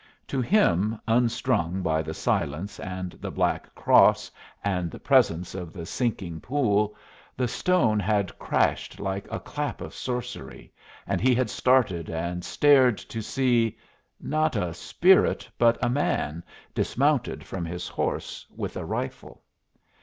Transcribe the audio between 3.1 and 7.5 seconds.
the Black Cross and the presence of the sinking pool, the